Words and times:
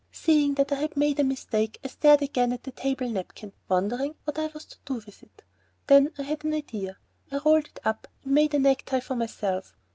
Seeing 0.11 0.55
that 0.55 0.71
I 0.71 0.77
had 0.77 0.97
made 0.97 1.19
a 1.19 1.23
mistake, 1.23 1.79
I 1.83 1.87
stared 1.89 2.23
again 2.23 2.51
at 2.53 2.63
the 2.63 2.71
table 2.71 3.07
napkin, 3.07 3.53
wondering 3.69 4.15
what 4.23 4.39
I 4.39 4.47
was 4.47 4.65
to 4.65 4.77
do 4.83 4.95
with 4.95 5.21
it. 5.21 5.43
Then 5.85 6.11
I 6.17 6.23
had 6.23 6.43
an 6.43 6.55
idea. 6.55 6.97
I 7.31 7.37
rolled 7.45 7.67
it 7.67 7.79
up 7.85 8.07
and 8.23 8.33
made 8.33 8.55
a 8.55 8.59
necktie 8.59 9.01
for 9.01 9.15
myself. 9.15 9.75